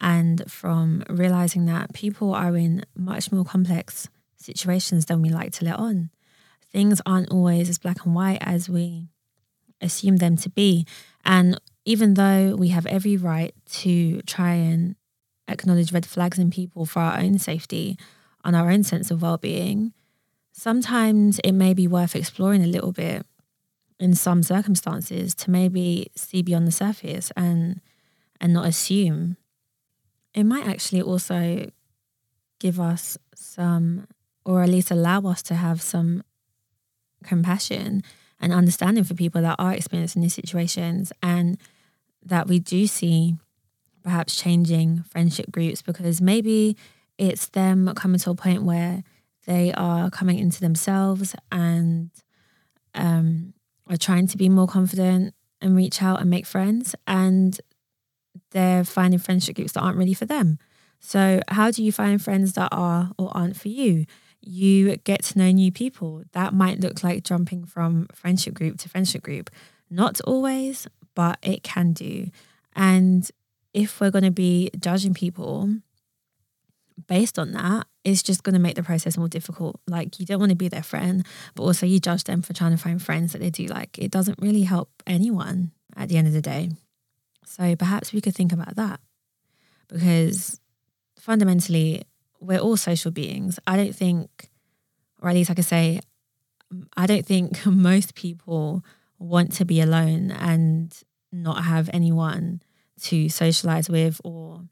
and 0.00 0.44
from 0.50 1.02
realizing 1.08 1.64
that 1.66 1.94
people 1.94 2.34
are 2.34 2.56
in 2.56 2.84
much 2.94 3.32
more 3.32 3.44
complex 3.44 4.08
situations 4.36 5.06
than 5.06 5.22
we 5.22 5.30
like 5.30 5.52
to 5.52 5.64
let 5.64 5.76
on. 5.76 6.10
Things 6.70 7.00
aren't 7.06 7.30
always 7.30 7.70
as 7.70 7.78
black 7.78 8.04
and 8.04 8.14
white 8.14 8.38
as 8.42 8.68
we 8.68 9.08
assume 9.80 10.18
them 10.18 10.36
to 10.36 10.50
be. 10.50 10.86
And 11.24 11.58
even 11.86 12.14
though 12.14 12.54
we 12.54 12.68
have 12.68 12.84
every 12.86 13.16
right 13.16 13.54
to 13.70 14.20
try 14.22 14.54
and 14.54 14.96
acknowledge 15.48 15.92
red 15.92 16.04
flags 16.04 16.38
in 16.38 16.50
people 16.50 16.84
for 16.84 17.00
our 17.00 17.18
own 17.18 17.38
safety 17.38 17.98
and 18.44 18.54
our 18.54 18.70
own 18.70 18.82
sense 18.82 19.10
of 19.10 19.22
well 19.22 19.38
being, 19.38 19.94
sometimes 20.54 21.40
it 21.42 21.52
may 21.52 21.74
be 21.74 21.88
worth 21.88 22.14
exploring 22.14 22.62
a 22.62 22.68
little 22.68 22.92
bit 22.92 23.26
in 23.98 24.14
some 24.14 24.42
circumstances 24.42 25.34
to 25.34 25.50
maybe 25.50 26.10
see 26.16 26.42
beyond 26.42 26.66
the 26.66 26.72
surface 26.72 27.32
and 27.36 27.80
and 28.40 28.52
not 28.52 28.66
assume. 28.66 29.36
It 30.32 30.44
might 30.44 30.66
actually 30.66 31.02
also 31.02 31.70
give 32.60 32.80
us 32.80 33.18
some 33.34 34.06
or 34.44 34.62
at 34.62 34.68
least 34.68 34.90
allow 34.90 35.20
us 35.22 35.42
to 35.42 35.54
have 35.54 35.82
some 35.82 36.22
compassion 37.24 38.02
and 38.40 38.52
understanding 38.52 39.04
for 39.04 39.14
people 39.14 39.42
that 39.42 39.56
are 39.58 39.74
experiencing 39.74 40.22
these 40.22 40.34
situations 40.34 41.12
and 41.22 41.58
that 42.22 42.46
we 42.46 42.58
do 42.58 42.86
see 42.86 43.36
perhaps 44.02 44.36
changing 44.36 45.02
friendship 45.08 45.50
groups 45.50 45.82
because 45.82 46.20
maybe 46.20 46.76
it's 47.18 47.48
them 47.48 47.92
coming 47.94 48.20
to 48.20 48.30
a 48.30 48.34
point 48.34 48.62
where 48.62 49.02
they 49.46 49.72
are 49.72 50.10
coming 50.10 50.38
into 50.38 50.60
themselves 50.60 51.34
and 51.52 52.10
um, 52.94 53.54
are 53.88 53.96
trying 53.96 54.26
to 54.28 54.36
be 54.36 54.48
more 54.48 54.66
confident 54.66 55.34
and 55.60 55.76
reach 55.76 56.02
out 56.02 56.20
and 56.20 56.30
make 56.30 56.46
friends 56.46 56.94
and 57.06 57.60
they're 58.50 58.84
finding 58.84 59.18
friendship 59.18 59.56
groups 59.56 59.72
that 59.72 59.80
aren't 59.80 59.98
really 59.98 60.14
for 60.14 60.26
them. 60.26 60.58
So, 61.00 61.40
how 61.48 61.70
do 61.70 61.84
you 61.84 61.92
find 61.92 62.22
friends 62.22 62.54
that 62.54 62.70
are 62.72 63.10
or 63.18 63.30
aren't 63.36 63.56
for 63.56 63.68
you? 63.68 64.06
You 64.40 64.96
get 64.96 65.22
to 65.24 65.38
know 65.38 65.50
new 65.50 65.70
people. 65.70 66.22
That 66.32 66.54
might 66.54 66.80
look 66.80 67.04
like 67.04 67.24
jumping 67.24 67.66
from 67.66 68.08
friendship 68.14 68.54
group 68.54 68.78
to 68.78 68.88
friendship 68.88 69.22
group. 69.22 69.50
Not 69.90 70.20
always, 70.22 70.86
but 71.14 71.38
it 71.42 71.62
can 71.62 71.92
do. 71.92 72.28
And 72.74 73.28
if 73.74 74.00
we're 74.00 74.10
going 74.10 74.24
to 74.24 74.30
be 74.30 74.70
judging 74.78 75.14
people 75.14 75.68
based 77.06 77.38
on 77.38 77.52
that, 77.52 77.86
it's 78.04 78.22
just 78.22 78.42
going 78.42 78.54
to 78.54 78.60
make 78.60 78.76
the 78.76 78.82
process 78.82 79.16
more 79.16 79.28
difficult. 79.28 79.80
Like, 79.88 80.20
you 80.20 80.26
don't 80.26 80.40
want 80.40 80.50
to 80.50 80.56
be 80.56 80.68
their 80.68 80.82
friend, 80.82 81.26
but 81.54 81.62
also 81.62 81.86
you 81.86 81.98
judge 81.98 82.24
them 82.24 82.42
for 82.42 82.52
trying 82.52 82.72
to 82.72 82.76
find 82.76 83.02
friends 83.02 83.32
that 83.32 83.38
they 83.38 83.50
do 83.50 83.66
like. 83.66 83.98
It 83.98 84.10
doesn't 84.10 84.38
really 84.40 84.62
help 84.62 84.90
anyone 85.06 85.72
at 85.96 86.08
the 86.08 86.16
end 86.16 86.26
of 86.26 86.32
the 86.32 86.42
day. 86.42 86.70
So 87.44 87.76
perhaps 87.76 88.12
we 88.12 88.20
could 88.20 88.34
think 88.34 88.52
about 88.52 88.76
that 88.76 89.00
because 89.88 90.60
fundamentally, 91.18 92.02
we're 92.40 92.58
all 92.58 92.76
social 92.76 93.10
beings. 93.10 93.58
I 93.66 93.76
don't 93.76 93.94
think, 93.94 94.50
or 95.20 95.30
at 95.30 95.34
least 95.34 95.50
I 95.50 95.54
could 95.54 95.64
say, 95.64 96.00
I 96.96 97.06
don't 97.06 97.24
think 97.24 97.64
most 97.66 98.14
people 98.14 98.84
want 99.18 99.52
to 99.52 99.64
be 99.64 99.80
alone 99.80 100.30
and 100.30 100.94
not 101.32 101.64
have 101.64 101.88
anyone 101.92 102.62
to 103.02 103.28
socialize 103.28 103.88
with 103.88 104.20
or 104.24 104.62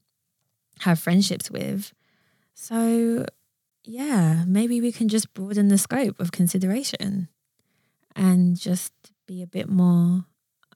have 0.80 0.98
friendships 0.98 1.50
with. 1.50 1.92
So, 2.54 3.26
yeah, 3.84 4.44
maybe 4.46 4.80
we 4.80 4.92
can 4.92 5.08
just 5.08 5.32
broaden 5.34 5.68
the 5.68 5.78
scope 5.78 6.20
of 6.20 6.32
consideration 6.32 7.28
and 8.14 8.58
just 8.58 8.92
be 9.26 9.42
a 9.42 9.46
bit 9.46 9.68
more 9.68 10.24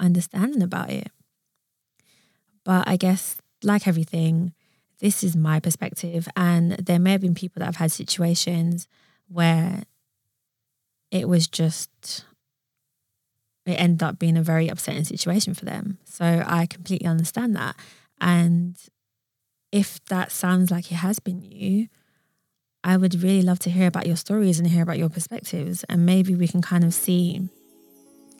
understanding 0.00 0.62
about 0.62 0.90
it. 0.90 1.08
But 2.64 2.88
I 2.88 2.96
guess, 2.96 3.36
like 3.62 3.86
everything, 3.86 4.52
this 4.98 5.22
is 5.22 5.36
my 5.36 5.60
perspective. 5.60 6.28
And 6.36 6.72
there 6.72 6.98
may 6.98 7.12
have 7.12 7.20
been 7.20 7.34
people 7.34 7.60
that 7.60 7.66
have 7.66 7.76
had 7.76 7.92
situations 7.92 8.88
where 9.28 9.84
it 11.10 11.28
was 11.28 11.46
just, 11.46 12.24
it 13.64 13.74
ended 13.74 14.02
up 14.02 14.18
being 14.18 14.36
a 14.36 14.42
very 14.42 14.68
upsetting 14.68 15.04
situation 15.04 15.54
for 15.54 15.64
them. 15.64 15.98
So 16.04 16.42
I 16.46 16.66
completely 16.66 17.06
understand 17.06 17.54
that. 17.56 17.76
And 18.20 18.76
if 19.72 20.04
that 20.06 20.32
sounds 20.32 20.70
like 20.70 20.90
it 20.90 20.96
has 20.96 21.18
been 21.18 21.42
you, 21.42 21.88
I 22.84 22.96
would 22.96 23.20
really 23.22 23.42
love 23.42 23.58
to 23.60 23.70
hear 23.70 23.88
about 23.88 24.06
your 24.06 24.16
stories 24.16 24.58
and 24.58 24.68
hear 24.68 24.82
about 24.82 24.98
your 24.98 25.08
perspectives. 25.08 25.84
And 25.84 26.06
maybe 26.06 26.34
we 26.34 26.46
can 26.46 26.62
kind 26.62 26.84
of 26.84 26.94
see 26.94 27.48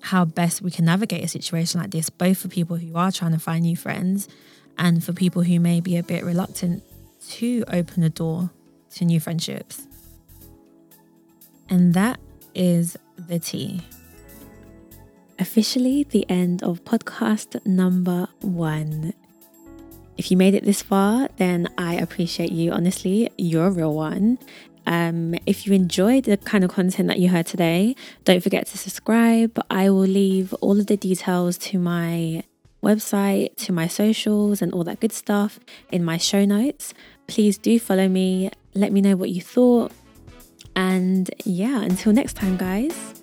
how 0.03 0.25
best 0.25 0.63
we 0.63 0.71
can 0.71 0.85
navigate 0.85 1.25
a 1.25 1.29
situation 1.29 1.81
like 1.81 1.91
this, 1.91 2.11
both 2.11 2.39
for 2.39 2.49
people 2.49 2.77
who 2.77 2.97
are 2.97 3.11
trying 3.11 3.33
to 3.33 3.41
find 3.41 3.63
new 3.63 3.77
friends 3.77 4.29
and 4.79 5.03
for 5.03 5.13
people 5.13 5.43
who 5.43 5.59
may 5.59 5.81
be 5.81 5.97
a 5.97 6.03
bit 6.03 6.25
reluctant 6.25 6.85
to 7.29 7.65
open 7.69 8.03
the 8.03 8.11
door 8.11 8.51
to 8.95 9.05
new 9.05 9.19
friendships. 9.19 9.87
And 11.69 11.93
that 11.95 12.21
is 12.55 12.97
the 13.17 13.41
tea. 13.41 13.83
Officially, 15.39 16.05
the 16.05 16.25
end 16.31 16.63
of 16.63 16.85
podcast 16.85 17.67
number 17.67 18.29
one. 18.41 19.13
If 20.19 20.31
you 20.31 20.37
made 20.37 20.55
it 20.55 20.65
this 20.65 20.83
far, 20.83 21.29
then 21.37 21.69
I 21.77 21.95
appreciate 21.95 22.53
you. 22.53 22.73
Honestly, 22.73 23.31
you're 23.37 23.67
a 23.67 23.71
real 23.71 23.95
one. 23.95 24.39
Um, 24.87 25.35
if 25.47 25.67
you 25.67 25.73
enjoyed 25.73 26.25
the 26.25 26.37
kind 26.37 26.63
of 26.65 26.71
content 26.71 27.09
that 27.09 27.19
you 27.19 27.29
heard 27.29 27.47
today, 27.47 27.97
don't 28.25 28.43
forget 28.43 28.67
to 28.69 28.79
subscribe. 28.79 29.59
I 29.69 29.91
will 29.91 30.01
leave 30.01 30.55
all 30.55 30.79
of 30.79 30.87
the 30.87 30.97
details 30.97 31.59
to 31.59 31.79
my 31.79 32.45
website, 32.83 33.57
to 33.57 33.73
my 33.73 33.89
socials, 33.89 34.63
and 34.63 34.73
all 34.73 34.85
that 34.85 35.01
good 35.01 35.13
stuff 35.13 35.59
in 35.91 36.05
my 36.05 36.17
show 36.19 36.45
notes. 36.45 36.95
Please 37.27 37.59
do 37.59 37.79
follow 37.81 38.09
me. 38.09 38.51
Let 38.75 38.93
me 38.93 39.01
know 39.01 39.17
what 39.17 39.31
you 39.31 39.43
thought. 39.43 39.93
And 40.77 41.29
yeah, 41.45 41.83
until 41.83 42.13
next 42.13 42.35
time, 42.35 42.57
guys. 42.57 43.16